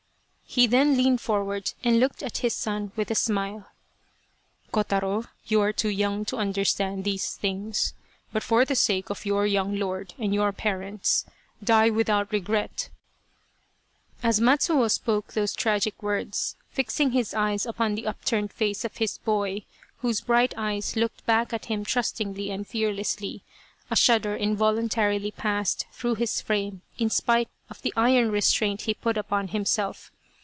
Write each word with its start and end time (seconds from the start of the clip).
He 0.53 0.67
then 0.67 0.97
leaned 0.97 1.21
forward 1.21 1.71
and 1.81 1.97
looked 1.97 2.21
at 2.21 2.39
his 2.39 2.53
son 2.53 2.91
with 2.97 3.09
a 3.09 3.15
smile." 3.15 3.69
Kotaro, 4.73 5.27
you 5.45 5.61
are 5.61 5.71
too 5.71 5.87
young 5.87 6.25
to 6.25 6.35
understand 6.35 7.05
these 7.05 7.37
things, 7.37 7.93
but 8.33 8.43
for 8.43 8.65
the 8.65 8.75
sake 8.75 9.09
of 9.09 9.25
your 9.25 9.45
young 9.47 9.77
lord 9.79 10.13
and 10.19 10.33
your 10.33 10.51
parents, 10.51 11.25
die 11.63 11.89
without 11.89 12.33
regret!" 12.33 12.89
As 14.23 14.41
Matsuo 14.41 14.91
spoke 14.91 15.31
those 15.31 15.55
tragic 15.55 16.03
words, 16.03 16.57
fixing 16.69 17.11
his 17.11 17.33
eyes 17.33 17.65
upon 17.65 17.95
the 17.95 18.05
upturned 18.05 18.51
face 18.51 18.83
of 18.83 18.97
his 18.97 19.19
boy, 19.19 19.63
whose 19.99 20.19
bright 20.19 20.53
eyes 20.57 20.97
looked 20.97 21.25
back 21.25 21.53
at 21.53 21.67
him 21.67 21.85
trustingly 21.85 22.49
and 22.51 22.67
fearlessly, 22.67 23.41
a 23.89 23.95
shudder 23.95 24.35
involuntarily 24.35 25.31
passed 25.31 25.85
through 25.93 26.15
his 26.15 26.41
frame 26.41 26.81
in 26.97 27.09
spite 27.09 27.47
of 27.69 27.81
the 27.83 27.93
iron 27.95 28.29
restraint 28.31 28.81
he 28.81 28.93
put 28.93 29.17
upon 29.17 29.47
himself. 29.47 30.11